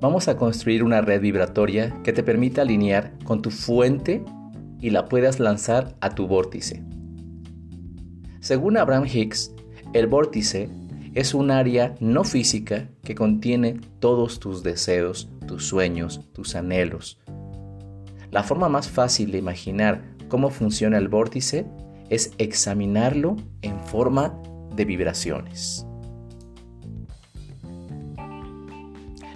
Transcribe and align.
Vamos 0.00 0.28
a 0.28 0.36
construir 0.36 0.84
una 0.84 1.00
red 1.00 1.20
vibratoria 1.20 1.92
que 2.04 2.12
te 2.12 2.22
permita 2.22 2.62
alinear 2.62 3.18
con 3.24 3.42
tu 3.42 3.50
fuente 3.50 4.24
y 4.80 4.90
la 4.90 5.06
puedas 5.06 5.40
lanzar 5.40 5.96
a 6.00 6.14
tu 6.14 6.28
vórtice. 6.28 6.84
Según 8.38 8.76
Abraham 8.76 9.06
Hicks, 9.12 9.52
el 9.94 10.06
vórtice 10.06 10.68
es 11.14 11.34
un 11.34 11.50
área 11.50 11.96
no 11.98 12.22
física 12.22 12.88
que 13.02 13.16
contiene 13.16 13.80
todos 13.98 14.38
tus 14.38 14.62
deseos, 14.62 15.28
tus 15.48 15.66
sueños, 15.66 16.20
tus 16.32 16.54
anhelos. 16.54 17.18
La 18.30 18.44
forma 18.44 18.68
más 18.68 18.88
fácil 18.88 19.32
de 19.32 19.38
imaginar 19.38 20.04
cómo 20.28 20.50
funciona 20.50 20.98
el 20.98 21.08
vórtice 21.08 21.66
es 22.08 22.30
examinarlo 22.38 23.34
en 23.62 23.80
forma 23.80 24.40
de 24.76 24.84
vibraciones. 24.84 25.87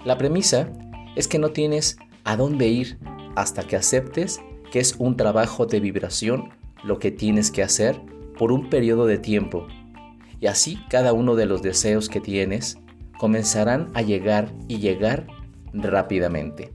La 0.04 0.18
premisa 0.18 0.68
es 1.14 1.28
que 1.28 1.38
no 1.38 1.50
tienes 1.50 1.96
a 2.24 2.36
dónde 2.36 2.66
ir 2.68 2.98
hasta 3.36 3.62
que 3.62 3.76
aceptes 3.76 4.40
que 4.72 4.80
es 4.80 4.96
un 4.98 5.16
trabajo 5.16 5.66
de 5.66 5.80
vibración 5.80 6.50
lo 6.82 6.98
que 6.98 7.10
tienes 7.10 7.50
que 7.50 7.62
hacer 7.62 8.00
por 8.36 8.50
un 8.50 8.68
periodo 8.68 9.06
de 9.06 9.18
tiempo. 9.18 9.66
Y 10.40 10.46
así 10.46 10.78
cada 10.88 11.12
uno 11.12 11.36
de 11.36 11.46
los 11.46 11.62
deseos 11.62 12.08
que 12.08 12.20
tienes 12.20 12.78
comenzarán 13.18 13.90
a 13.94 14.02
llegar 14.02 14.52
y 14.66 14.78
llegar 14.78 15.26
rápidamente. 15.72 16.72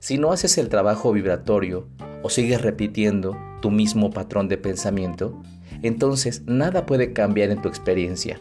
Si 0.00 0.18
no 0.18 0.32
haces 0.32 0.58
el 0.58 0.68
trabajo 0.68 1.12
vibratorio 1.12 1.88
o 2.22 2.30
sigues 2.30 2.62
repitiendo 2.62 3.36
tu 3.62 3.70
mismo 3.70 4.10
patrón 4.10 4.48
de 4.48 4.58
pensamiento, 4.58 5.40
entonces 5.82 6.42
nada 6.46 6.86
puede 6.86 7.12
cambiar 7.12 7.50
en 7.50 7.62
tu 7.62 7.68
experiencia. 7.68 8.40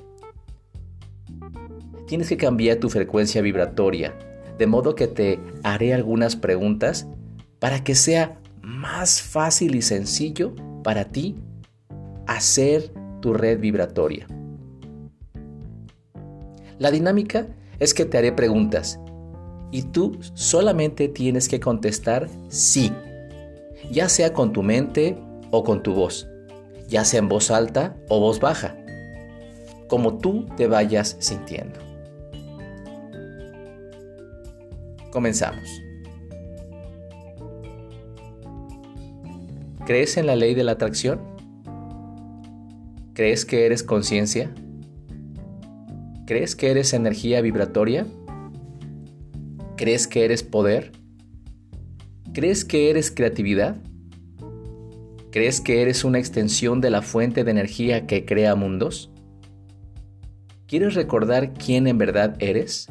Tienes 2.07 2.29
que 2.29 2.37
cambiar 2.37 2.77
tu 2.77 2.89
frecuencia 2.89 3.41
vibratoria, 3.41 4.13
de 4.57 4.67
modo 4.67 4.95
que 4.95 5.07
te 5.07 5.39
haré 5.63 5.93
algunas 5.93 6.35
preguntas 6.35 7.07
para 7.59 7.83
que 7.83 7.95
sea 7.95 8.39
más 8.61 9.21
fácil 9.21 9.75
y 9.75 9.81
sencillo 9.81 10.53
para 10.83 11.05
ti 11.05 11.35
hacer 12.27 12.91
tu 13.21 13.33
red 13.33 13.59
vibratoria. 13.59 14.27
La 16.77 16.91
dinámica 16.91 17.47
es 17.79 17.93
que 17.93 18.05
te 18.05 18.17
haré 18.17 18.31
preguntas 18.31 18.99
y 19.71 19.83
tú 19.83 20.19
solamente 20.33 21.07
tienes 21.07 21.49
que 21.49 21.59
contestar 21.59 22.29
sí, 22.49 22.91
ya 23.91 24.09
sea 24.09 24.31
con 24.33 24.53
tu 24.53 24.61
mente 24.61 25.17
o 25.51 25.63
con 25.63 25.81
tu 25.81 25.93
voz, 25.93 26.27
ya 26.87 27.03
sea 27.03 27.19
en 27.19 27.29
voz 27.29 27.49
alta 27.49 27.95
o 28.09 28.19
voz 28.19 28.39
baja, 28.39 28.75
como 29.87 30.17
tú 30.17 30.45
te 30.55 30.67
vayas 30.67 31.15
sintiendo. 31.19 31.84
Comenzamos. 35.15 35.81
¿Crees 39.85 40.17
en 40.17 40.25
la 40.25 40.35
ley 40.35 40.53
de 40.55 40.65
la 40.65 40.73
atracción? 40.73 41.21
¿Crees 43.13 43.45
que 43.45 43.65
eres 43.65 43.81
conciencia? 43.81 44.53
¿Crees 46.27 46.57
que 46.57 46.69
eres 46.69 46.91
energía 46.91 47.39
vibratoria? 47.39 48.05
¿Crees 49.77 50.05
que 50.05 50.25
eres 50.25 50.43
poder? 50.43 50.91
¿Crees 52.33 52.65
que 52.65 52.89
eres 52.89 53.09
creatividad? 53.09 53.77
¿Crees 55.31 55.61
que 55.61 55.81
eres 55.81 56.03
una 56.03 56.19
extensión 56.19 56.81
de 56.81 56.89
la 56.89 57.01
fuente 57.01 57.45
de 57.45 57.51
energía 57.51 58.05
que 58.05 58.25
crea 58.25 58.53
mundos? 58.55 59.13
¿Quieres 60.67 60.93
recordar 60.93 61.53
quién 61.53 61.87
en 61.87 61.97
verdad 61.97 62.35
eres? 62.39 62.89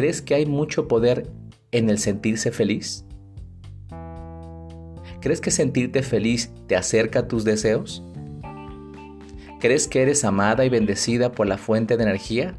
¿Crees 0.00 0.22
que 0.22 0.34
hay 0.34 0.46
mucho 0.46 0.88
poder 0.88 1.30
en 1.72 1.90
el 1.90 1.98
sentirse 1.98 2.52
feliz? 2.52 3.04
¿Crees 5.20 5.42
que 5.42 5.50
sentirte 5.50 6.02
feliz 6.02 6.50
te 6.68 6.74
acerca 6.74 7.18
a 7.18 7.28
tus 7.28 7.44
deseos? 7.44 8.02
¿Crees 9.60 9.88
que 9.88 10.00
eres 10.00 10.24
amada 10.24 10.64
y 10.64 10.70
bendecida 10.70 11.32
por 11.32 11.46
la 11.46 11.58
fuente 11.58 11.98
de 11.98 12.04
energía? 12.04 12.58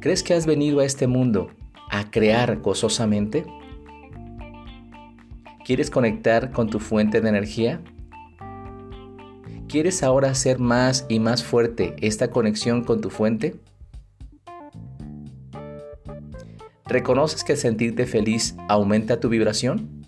¿Crees 0.00 0.22
que 0.22 0.32
has 0.32 0.46
venido 0.46 0.80
a 0.80 0.86
este 0.86 1.06
mundo 1.06 1.50
a 1.90 2.10
crear 2.10 2.62
gozosamente? 2.62 3.44
¿Quieres 5.66 5.90
conectar 5.90 6.50
con 6.50 6.70
tu 6.70 6.80
fuente 6.80 7.20
de 7.20 7.28
energía? 7.28 7.82
¿Quieres 9.68 10.02
ahora 10.02 10.30
hacer 10.30 10.58
más 10.60 11.04
y 11.10 11.20
más 11.20 11.44
fuerte 11.44 11.94
esta 12.00 12.30
conexión 12.30 12.84
con 12.84 13.02
tu 13.02 13.10
fuente? 13.10 13.60
¿Reconoces 16.88 17.42
que 17.42 17.56
sentirte 17.56 18.06
feliz 18.06 18.54
aumenta 18.68 19.18
tu 19.18 19.28
vibración? 19.28 20.06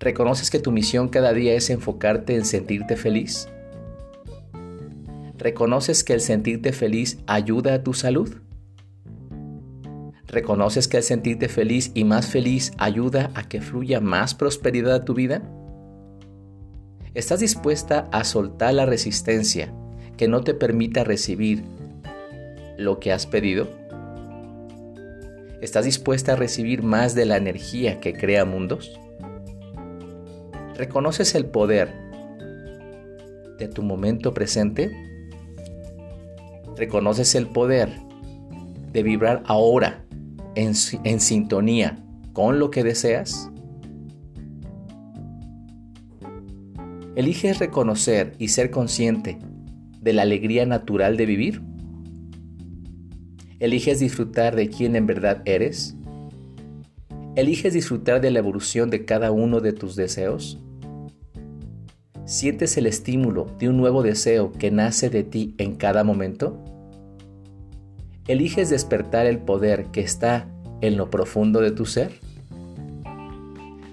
¿Reconoces 0.00 0.50
que 0.50 0.58
tu 0.58 0.72
misión 0.72 1.08
cada 1.08 1.32
día 1.32 1.54
es 1.54 1.70
enfocarte 1.70 2.34
en 2.34 2.44
sentirte 2.44 2.96
feliz? 2.96 3.48
¿Reconoces 5.36 6.02
que 6.02 6.14
el 6.14 6.20
sentirte 6.20 6.72
feliz 6.72 7.20
ayuda 7.28 7.74
a 7.74 7.84
tu 7.84 7.94
salud? 7.94 8.38
¿Reconoces 10.26 10.88
que 10.88 10.96
el 10.96 11.04
sentirte 11.04 11.48
feliz 11.48 11.92
y 11.94 12.02
más 12.02 12.26
feliz 12.26 12.72
ayuda 12.76 13.30
a 13.36 13.44
que 13.44 13.60
fluya 13.60 14.00
más 14.00 14.34
prosperidad 14.34 14.96
a 14.96 15.04
tu 15.04 15.14
vida? 15.14 15.42
¿Estás 17.14 17.38
dispuesta 17.38 18.08
a 18.10 18.24
soltar 18.24 18.74
la 18.74 18.84
resistencia 18.84 19.72
que 20.16 20.26
no 20.26 20.42
te 20.42 20.54
permita 20.54 21.04
recibir 21.04 21.62
lo 22.76 22.98
que 22.98 23.12
has 23.12 23.24
pedido? 23.28 23.77
¿Estás 25.60 25.84
dispuesta 25.84 26.34
a 26.34 26.36
recibir 26.36 26.84
más 26.84 27.16
de 27.16 27.26
la 27.26 27.36
energía 27.36 27.98
que 27.98 28.12
crea 28.12 28.44
mundos? 28.44 28.98
¿Reconoces 30.76 31.34
el 31.34 31.46
poder 31.46 31.92
de 33.58 33.66
tu 33.66 33.82
momento 33.82 34.32
presente? 34.32 34.92
¿Reconoces 36.76 37.34
el 37.34 37.48
poder 37.48 37.90
de 38.92 39.02
vibrar 39.02 39.42
ahora 39.46 40.04
en, 40.54 40.76
sintonía 40.76 42.04
con 42.32 42.60
lo 42.60 42.70
que 42.70 42.84
deseas? 42.84 43.50
¿Eliges 47.16 47.58
reconocer 47.58 48.34
y 48.38 48.48
ser 48.48 48.70
consciente 48.70 49.40
de 50.00 50.12
la 50.12 50.22
alegría 50.22 50.66
natural 50.66 51.16
de 51.16 51.26
vivir? 51.26 51.67
¿Eliges 53.60 53.98
disfrutar 53.98 54.54
de 54.54 54.68
quién 54.68 54.94
en 54.94 55.06
verdad 55.06 55.42
eres? 55.44 55.96
¿Eliges 57.34 57.72
disfrutar 57.72 58.20
de 58.20 58.30
la 58.30 58.38
evolución 58.38 58.88
de 58.88 59.04
cada 59.04 59.32
uno 59.32 59.60
de 59.60 59.72
tus 59.72 59.96
deseos? 59.96 60.60
¿Sientes 62.24 62.76
el 62.76 62.86
estímulo 62.86 63.46
de 63.58 63.68
un 63.68 63.76
nuevo 63.76 64.04
deseo 64.04 64.52
que 64.52 64.70
nace 64.70 65.10
de 65.10 65.24
ti 65.24 65.56
en 65.58 65.74
cada 65.74 66.04
momento? 66.04 66.62
¿Eliges 68.28 68.70
despertar 68.70 69.26
el 69.26 69.40
poder 69.40 69.86
que 69.86 70.02
está 70.02 70.48
en 70.80 70.96
lo 70.96 71.10
profundo 71.10 71.60
de 71.60 71.72
tu 71.72 71.84
ser? 71.84 72.12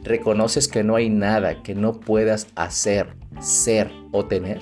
¿Reconoces 0.04 0.68
que 0.68 0.84
no 0.84 0.96
hay 0.96 1.10
nada 1.10 1.64
que 1.64 1.74
no 1.74 2.00
puedas 2.00 2.50
hacer, 2.56 3.16
ser 3.40 3.90
o 4.12 4.26
tener? 4.26 4.60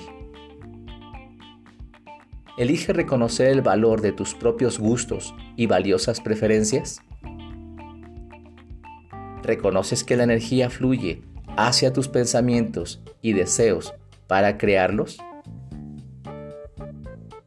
¿Elige 2.56 2.92
reconocer 2.92 3.48
el 3.48 3.62
valor 3.62 4.00
de 4.00 4.12
tus 4.12 4.34
propios 4.34 4.78
gustos 4.78 5.34
y 5.56 5.66
valiosas 5.66 6.20
preferencias? 6.20 7.00
¿Reconoces 9.42 10.04
que 10.04 10.16
la 10.16 10.22
energía 10.22 10.70
fluye 10.70 11.22
hacia 11.56 11.92
tus 11.92 12.06
pensamientos 12.06 13.02
y 13.22 13.32
deseos 13.32 13.94
para 14.28 14.56
crearlos? 14.56 15.18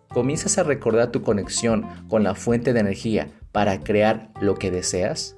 ¿Comienzas 0.09 0.57
a 0.57 0.63
recordar 0.63 1.09
tu 1.11 1.21
conexión 1.21 1.85
con 2.09 2.23
la 2.23 2.35
fuente 2.35 2.73
de 2.73 2.81
energía 2.81 3.29
para 3.53 3.79
crear 3.79 4.31
lo 4.41 4.55
que 4.55 4.71
deseas? 4.71 5.37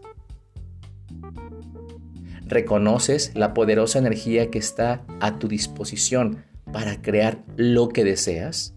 ¿Reconoces 2.48 3.36
la 3.36 3.54
poderosa 3.54 4.00
energía 4.00 4.50
que 4.50 4.58
está 4.58 5.06
a 5.20 5.38
tu 5.38 5.48
disposición 5.48 6.44
para 6.74 7.04
crear 7.04 7.44
lo 7.56 7.90
que 7.90 8.04
deseas? 8.04 8.74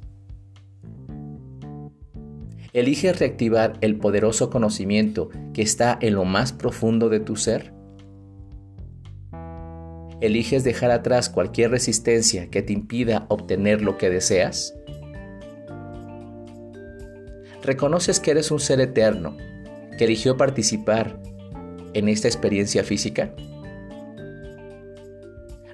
¿Eliges 2.75 3.19
reactivar 3.19 3.75
el 3.83 3.99
poderoso 3.99 4.49
conocimiento 4.49 5.29
que 5.53 5.61
está 5.61 5.99
en 6.01 6.15
lo 6.15 6.25
más 6.25 6.55
profundo 6.55 7.11
de 7.11 7.21
tu 7.21 7.37
ser? 7.37 7.75
¿Eliges 10.23 10.65
dejar 10.65 10.91
atrás 10.91 11.29
cualquier 11.29 11.71
resistencia 11.71 12.49
que 12.49 12.63
te 12.63 12.73
impida 12.73 13.27
obtener 13.29 13.83
lo 13.83 13.99
que 13.99 14.09
deseas? 14.09 14.75
¿Reconoces 17.63 18.21
que 18.21 18.31
eres 18.31 18.51
un 18.51 18.59
ser 18.59 18.81
eterno 18.81 19.37
que 19.99 20.05
eligió 20.05 20.39
participar 20.39 21.21
en 21.93 22.09
esta 22.09 22.27
experiencia 22.27 22.85
física? 22.85 23.35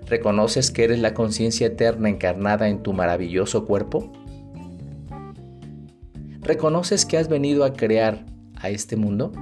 ¿Reconoces 0.07 0.73
que 0.73 0.83
eres 0.83 0.99
la 0.99 1.15
conciencia 1.15 1.69
eterna 1.69 2.09
encarnada 2.09 2.69
en 2.69 2.83
tu 2.83 2.93
maravilloso 2.93 3.67
cuerpo? 3.67 4.11
¿Reconoces 6.49 7.05
que 7.05 7.19
has 7.19 7.29
venido 7.29 7.63
a 7.63 7.75
crear 7.75 8.25
a 8.57 8.71
este 8.71 8.97
mundo? 8.97 9.33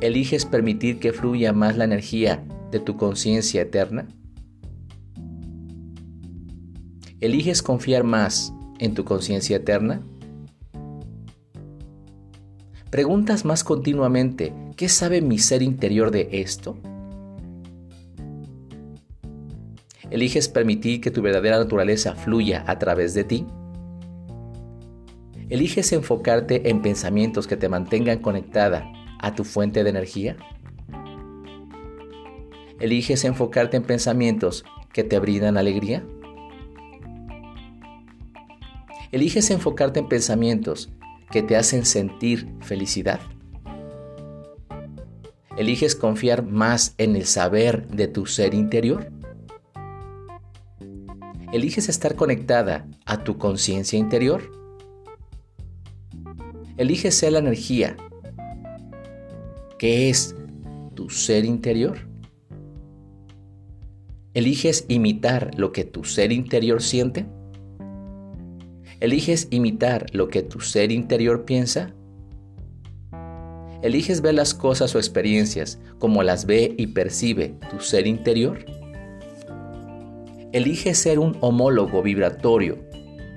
¿Eliges 0.00 0.46
permitir 0.46 0.98
que 0.98 1.12
fluya 1.12 1.52
más 1.52 1.76
la 1.76 1.84
energía 1.84 2.42
de 2.70 2.80
tu 2.80 2.96
conciencia 2.96 3.60
eterna? 3.60 4.08
¿Eliges 7.20 7.62
confiar 7.62 8.02
más 8.02 8.54
en 8.78 8.94
tu 8.94 9.04
conciencia 9.04 9.58
eterna? 9.58 10.02
¿Preguntas 12.88 13.44
más 13.44 13.62
continuamente, 13.62 14.54
¿qué 14.78 14.88
sabe 14.88 15.20
mi 15.20 15.36
ser 15.36 15.60
interior 15.60 16.10
de 16.10 16.30
esto? 16.32 16.78
¿Eliges 20.10 20.48
permitir 20.48 21.02
que 21.02 21.10
tu 21.10 21.20
verdadera 21.20 21.58
naturaleza 21.58 22.14
fluya 22.14 22.64
a 22.66 22.78
través 22.78 23.12
de 23.12 23.24
ti? 23.24 23.46
¿Eliges 25.50 25.92
enfocarte 25.92 26.68
en 26.68 26.82
pensamientos 26.82 27.46
que 27.46 27.56
te 27.56 27.70
mantengan 27.70 28.18
conectada 28.18 28.92
a 29.18 29.34
tu 29.34 29.44
fuente 29.44 29.82
de 29.82 29.88
energía? 29.88 30.36
¿Eliges 32.80 33.24
enfocarte 33.24 33.78
en 33.78 33.82
pensamientos 33.82 34.64
que 34.92 35.04
te 35.04 35.18
brindan 35.18 35.56
alegría? 35.56 36.04
¿Eliges 39.10 39.50
enfocarte 39.50 40.00
en 40.00 40.08
pensamientos 40.08 40.90
que 41.30 41.42
te 41.42 41.56
hacen 41.56 41.86
sentir 41.86 42.46
felicidad? 42.60 43.20
¿Eliges 45.56 45.96
confiar 45.96 46.44
más 46.44 46.94
en 46.98 47.16
el 47.16 47.24
saber 47.24 47.88
de 47.88 48.06
tu 48.06 48.26
ser 48.26 48.52
interior? 48.52 49.10
¿Eliges 51.54 51.88
estar 51.88 52.16
conectada 52.16 52.86
a 53.06 53.24
tu 53.24 53.38
conciencia 53.38 53.98
interior? 53.98 54.57
¿Eliges 56.76 57.14
ser 57.14 57.32
la 57.32 57.40
energía 57.40 57.96
que 59.78 60.08
es 60.10 60.34
tu 60.94 61.10
ser 61.10 61.44
interior? 61.44 61.98
¿Eliges 64.34 64.84
imitar 64.88 65.50
lo 65.56 65.72
que 65.72 65.84
tu 65.84 66.04
ser 66.04 66.30
interior 66.30 66.82
siente? 66.82 67.26
¿Eliges 69.00 69.48
imitar 69.50 70.06
lo 70.12 70.28
que 70.28 70.42
tu 70.42 70.60
ser 70.60 70.92
interior 70.92 71.44
piensa? 71.44 71.94
¿Eliges 73.82 74.20
ver 74.20 74.34
las 74.34 74.54
cosas 74.54 74.94
o 74.94 74.98
experiencias 74.98 75.78
como 75.98 76.24
las 76.24 76.46
ve 76.46 76.74
y 76.76 76.88
percibe 76.88 77.54
tu 77.70 77.80
ser 77.80 78.08
interior? 78.08 78.64
Elige 80.52 80.94
ser 80.94 81.18
un 81.18 81.36
homólogo 81.40 82.02
vibratorio 82.02 82.78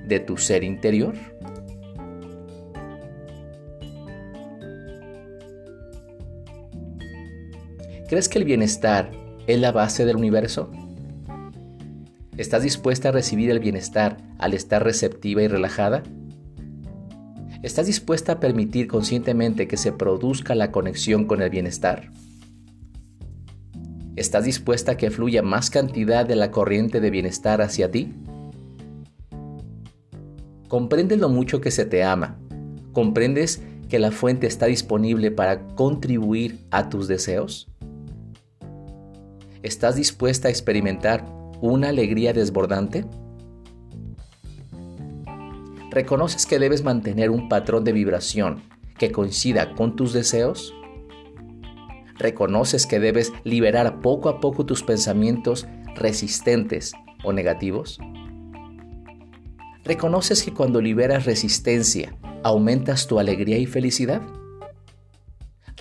de 0.08 0.18
tu 0.18 0.36
ser 0.36 0.64
interior. 0.64 1.14
¿Crees 8.12 8.28
que 8.28 8.38
el 8.38 8.44
bienestar 8.44 9.10
es 9.46 9.58
la 9.58 9.72
base 9.72 10.04
del 10.04 10.16
universo? 10.16 10.70
¿Estás 12.36 12.62
dispuesta 12.62 13.08
a 13.08 13.12
recibir 13.12 13.48
el 13.50 13.58
bienestar 13.58 14.18
al 14.38 14.52
estar 14.52 14.84
receptiva 14.84 15.42
y 15.42 15.48
relajada? 15.48 16.02
¿Estás 17.62 17.86
dispuesta 17.86 18.32
a 18.32 18.38
permitir 18.38 18.86
conscientemente 18.86 19.66
que 19.66 19.78
se 19.78 19.92
produzca 19.92 20.54
la 20.54 20.70
conexión 20.70 21.24
con 21.24 21.40
el 21.40 21.48
bienestar? 21.48 22.10
¿Estás 24.14 24.44
dispuesta 24.44 24.92
a 24.92 24.96
que 24.98 25.10
fluya 25.10 25.40
más 25.42 25.70
cantidad 25.70 26.26
de 26.26 26.36
la 26.36 26.50
corriente 26.50 27.00
de 27.00 27.08
bienestar 27.08 27.62
hacia 27.62 27.90
ti? 27.90 28.12
¿Comprendes 30.68 31.18
lo 31.18 31.30
mucho 31.30 31.62
que 31.62 31.70
se 31.70 31.86
te 31.86 32.04
ama? 32.04 32.38
¿Comprendes 32.92 33.62
que 33.88 33.98
la 33.98 34.10
fuente 34.10 34.46
está 34.46 34.66
disponible 34.66 35.30
para 35.30 35.66
contribuir 35.68 36.58
a 36.70 36.90
tus 36.90 37.08
deseos? 37.08 37.71
¿Estás 39.62 39.96
dispuesta 39.96 40.48
a 40.48 40.50
experimentar 40.50 41.24
una 41.60 41.88
alegría 41.88 42.32
desbordante? 42.32 43.04
¿Reconoces 45.90 46.46
que 46.46 46.58
debes 46.58 46.82
mantener 46.82 47.30
un 47.30 47.48
patrón 47.48 47.84
de 47.84 47.92
vibración 47.92 48.62
que 48.98 49.12
coincida 49.12 49.74
con 49.74 49.96
tus 49.96 50.12
deseos? 50.12 50.74
reconoces 52.22 52.86
que 52.86 53.00
debes 53.00 53.32
liberar 53.44 54.00
poco 54.00 54.28
a 54.28 54.40
poco 54.40 54.64
tus 54.64 54.82
pensamientos 54.82 55.66
resistentes 55.96 56.92
o 57.24 57.32
negativos? 57.32 57.98
¿Reconoces 59.84 60.42
que 60.42 60.54
cuando 60.54 60.80
liberas 60.80 61.26
resistencia 61.26 62.16
aumentas 62.44 63.06
tu 63.06 63.18
alegría 63.18 63.58
y 63.58 63.66
felicidad? 63.66 64.22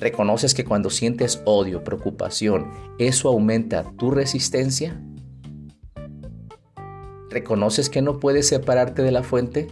¿Reconoces 0.02 0.56
que 0.56 0.66
cuando 0.66 0.90
sientes 0.90 1.44
odio, 1.46 1.84
preocupación, 1.84 2.72
eso 2.98 3.30
aumenta 3.30 3.84
tu 3.98 4.10
resistencia? 4.10 5.00
¿Reconoces 7.30 7.88
que 7.88 8.02
no 8.02 8.20
puedes 8.20 8.48
separarte 8.48 9.04
de 9.04 9.12
la 9.12 9.22
fuente? 9.22 9.68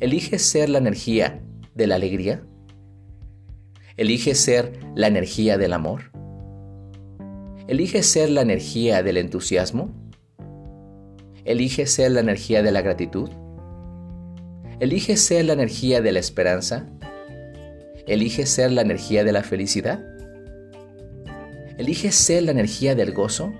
¿Eliges 0.00 0.40
ser 0.40 0.70
la 0.70 0.78
energía 0.78 1.42
de 1.74 1.86
la 1.86 1.96
alegría? 1.96 2.46
Elige 3.98 4.34
ser 4.34 4.80
la 4.94 5.08
energía 5.08 5.58
del 5.58 5.74
amor. 5.74 6.12
Elige 7.68 8.02
ser 8.02 8.30
la 8.30 8.40
energía 8.40 9.02
del 9.02 9.18
entusiasmo. 9.18 9.90
Elige 11.44 11.86
ser 11.86 12.12
la 12.12 12.20
energía 12.20 12.62
de 12.62 12.72
la 12.72 12.80
gratitud. 12.80 13.28
Elige 14.80 15.16
ser 15.16 15.44
la 15.44 15.52
energía 15.52 16.00
de 16.00 16.10
la 16.10 16.18
esperanza. 16.18 16.86
Elige 18.06 18.44
ser 18.44 18.72
la 18.72 18.82
energía 18.82 19.22
de 19.22 19.32
la 19.32 19.44
felicidad. 19.44 20.04
Elige 21.78 22.10
ser 22.10 22.42
la 22.42 22.50
energía 22.50 22.94
del 22.96 23.12
gozo. 23.12 23.52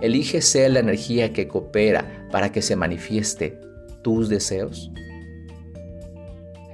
Elige 0.00 0.42
ser 0.42 0.72
la 0.72 0.80
energía 0.80 1.32
que 1.32 1.46
coopera 1.46 2.28
para 2.32 2.50
que 2.50 2.60
se 2.60 2.74
manifieste 2.74 3.60
tus 4.02 4.28
deseos. 4.28 4.90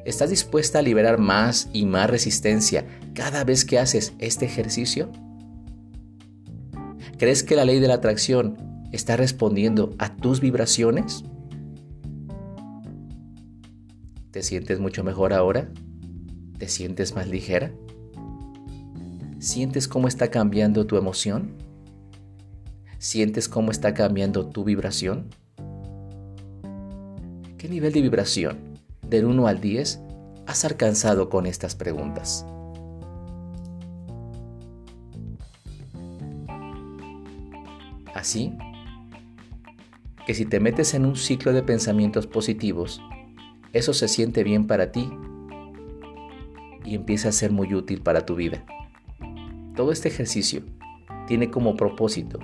¿Estás 0.06 0.30
dispuesta 0.30 0.78
a 0.78 0.82
liberar 0.82 1.18
más 1.18 1.68
y 1.74 1.84
más 1.84 2.08
resistencia 2.08 2.86
cada 3.14 3.44
vez 3.44 3.66
que 3.66 3.78
haces 3.78 4.14
este 4.18 4.46
ejercicio? 4.46 5.10
¿Crees 7.18 7.42
que 7.42 7.54
la 7.54 7.66
ley 7.66 7.80
de 7.80 7.88
la 7.88 7.94
atracción 7.94 8.56
está 8.92 9.16
respondiendo 9.16 9.94
a 9.98 10.16
tus 10.16 10.40
vibraciones? 10.40 11.22
¿Te 14.30 14.42
sientes 14.42 14.78
mucho 14.78 15.02
mejor 15.02 15.32
ahora? 15.32 15.72
¿Te 16.58 16.68
sientes 16.68 17.16
más 17.16 17.26
ligera? 17.26 17.72
¿Sientes 19.40 19.88
cómo 19.88 20.06
está 20.06 20.30
cambiando 20.30 20.86
tu 20.86 20.96
emoción? 20.96 21.56
¿Sientes 22.98 23.48
cómo 23.48 23.72
está 23.72 23.92
cambiando 23.92 24.48
tu 24.48 24.62
vibración? 24.62 25.30
¿Qué 27.58 27.68
nivel 27.68 27.92
de 27.92 28.02
vibración 28.02 28.58
del 29.08 29.24
1 29.24 29.48
al 29.48 29.60
10 29.60 30.00
has 30.46 30.64
alcanzado 30.64 31.28
con 31.28 31.46
estas 31.46 31.74
preguntas? 31.74 32.46
Así 38.14 38.56
que 40.24 40.34
si 40.34 40.44
te 40.44 40.60
metes 40.60 40.94
en 40.94 41.04
un 41.04 41.16
ciclo 41.16 41.52
de 41.52 41.64
pensamientos 41.64 42.28
positivos, 42.28 43.00
eso 43.72 43.92
se 43.94 44.08
siente 44.08 44.44
bien 44.44 44.66
para 44.66 44.92
ti 44.92 45.10
y 46.84 46.94
empieza 46.94 47.28
a 47.28 47.32
ser 47.32 47.52
muy 47.52 47.74
útil 47.74 48.02
para 48.02 48.26
tu 48.26 48.34
vida. 48.34 48.64
Todo 49.76 49.92
este 49.92 50.08
ejercicio 50.08 50.62
tiene 51.26 51.50
como 51.50 51.76
propósito 51.76 52.38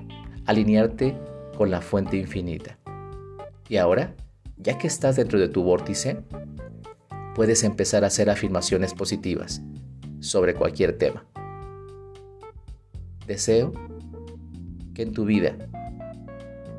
alinearte 0.47 1.19
con 1.57 1.71
la 1.71 1.81
fuente 1.81 2.17
infinita. 2.17 2.79
Y 3.69 3.79
ahora, 3.79 4.15
ya 4.57 4.79
que 4.79 4.87
estás 4.87 5.17
dentro 5.17 5.41
de 5.41 5.49
tu 5.49 5.63
vórtice, 5.63 6.23
puedes 7.35 7.65
empezar 7.65 8.05
a 8.05 8.07
hacer 8.07 8.31
afirmaciones 8.31 8.95
positivas 8.95 9.63
sobre 10.21 10.55
cualquier 10.55 10.97
tema. 10.97 11.27
Deseo 13.27 13.73
que 14.95 15.03
en 15.03 15.13
tu 15.13 15.25
vida 15.25 15.57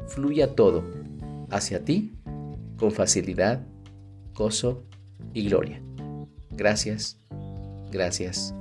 fluya 0.07 0.55
todo 0.55 0.83
hacia 1.51 1.83
ti 1.83 2.13
con 2.77 2.91
facilidad, 2.91 3.67
gozo 4.37 4.83
y 5.33 5.47
gloria. 5.49 5.81
Gracias, 6.51 7.19
gracias, 7.91 8.53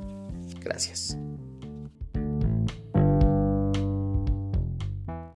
gracias. 0.60 1.18